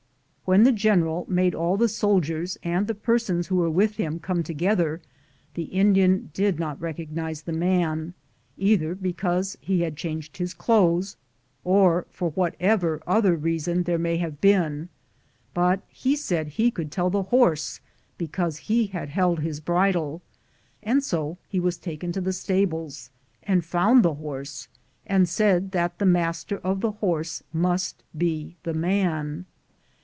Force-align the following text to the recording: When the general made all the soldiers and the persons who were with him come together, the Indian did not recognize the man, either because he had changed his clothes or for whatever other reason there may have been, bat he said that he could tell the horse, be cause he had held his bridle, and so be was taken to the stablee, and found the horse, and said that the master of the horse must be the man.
When 0.43 0.63
the 0.63 0.73
general 0.73 1.25
made 1.29 1.55
all 1.55 1.77
the 1.77 1.87
soldiers 1.87 2.57
and 2.61 2.85
the 2.85 2.93
persons 2.93 3.47
who 3.47 3.55
were 3.55 3.69
with 3.69 3.95
him 3.95 4.19
come 4.19 4.43
together, 4.43 4.99
the 5.53 5.63
Indian 5.63 6.29
did 6.33 6.59
not 6.59 6.81
recognize 6.81 7.43
the 7.43 7.53
man, 7.53 8.13
either 8.57 8.93
because 8.93 9.57
he 9.61 9.79
had 9.79 9.95
changed 9.95 10.35
his 10.35 10.53
clothes 10.53 11.15
or 11.63 12.05
for 12.09 12.31
whatever 12.31 13.01
other 13.07 13.33
reason 13.37 13.83
there 13.83 13.97
may 13.97 14.17
have 14.17 14.41
been, 14.41 14.89
bat 15.53 15.83
he 15.87 16.17
said 16.17 16.47
that 16.47 16.53
he 16.55 16.69
could 16.69 16.91
tell 16.91 17.09
the 17.09 17.23
horse, 17.23 17.79
be 18.17 18.27
cause 18.27 18.57
he 18.57 18.87
had 18.87 19.07
held 19.07 19.39
his 19.39 19.61
bridle, 19.61 20.21
and 20.83 21.01
so 21.01 21.37
be 21.49 21.61
was 21.61 21.77
taken 21.77 22.11
to 22.11 22.19
the 22.19 22.33
stablee, 22.33 23.07
and 23.43 23.63
found 23.63 24.03
the 24.03 24.15
horse, 24.15 24.67
and 25.07 25.29
said 25.29 25.71
that 25.71 25.97
the 25.97 26.05
master 26.05 26.57
of 26.57 26.81
the 26.81 26.91
horse 26.91 27.41
must 27.53 28.03
be 28.17 28.57
the 28.63 28.73
man. 28.73 29.45